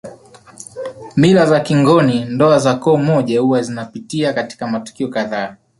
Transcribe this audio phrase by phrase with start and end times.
[1.17, 5.55] Mila za kingoni ndoa za koo moja huwa zinapitia katika matukio kadhaa